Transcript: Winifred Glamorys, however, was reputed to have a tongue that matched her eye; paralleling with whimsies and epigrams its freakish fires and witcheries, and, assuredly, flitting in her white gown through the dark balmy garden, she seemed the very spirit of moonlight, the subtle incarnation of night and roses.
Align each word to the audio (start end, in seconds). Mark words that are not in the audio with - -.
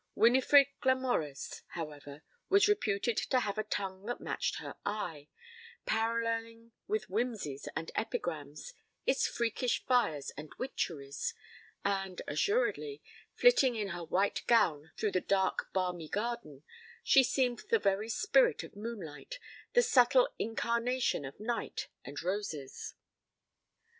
Winifred 0.15 0.65
Glamorys, 0.81 1.61
however, 1.75 2.23
was 2.49 2.67
reputed 2.67 3.17
to 3.17 3.41
have 3.41 3.59
a 3.59 3.63
tongue 3.63 4.03
that 4.07 4.19
matched 4.19 4.55
her 4.55 4.73
eye; 4.83 5.27
paralleling 5.85 6.71
with 6.87 7.05
whimsies 7.07 7.67
and 7.75 7.91
epigrams 7.93 8.73
its 9.05 9.27
freakish 9.27 9.85
fires 9.85 10.31
and 10.35 10.49
witcheries, 10.57 11.35
and, 11.85 12.23
assuredly, 12.27 13.03
flitting 13.35 13.75
in 13.75 13.89
her 13.89 14.03
white 14.03 14.41
gown 14.47 14.89
through 14.97 15.11
the 15.11 15.21
dark 15.21 15.71
balmy 15.71 16.09
garden, 16.09 16.63
she 17.03 17.23
seemed 17.23 17.59
the 17.69 17.77
very 17.77 18.09
spirit 18.09 18.63
of 18.63 18.75
moonlight, 18.75 19.37
the 19.73 19.83
subtle 19.83 20.29
incarnation 20.39 21.23
of 21.25 21.39
night 21.39 21.89
and 22.03 22.23
roses. 22.23 22.95